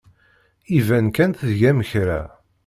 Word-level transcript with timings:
Iban 0.77 1.07
kan 1.15 1.31
tgam 1.39 1.79
kra. 1.89 2.21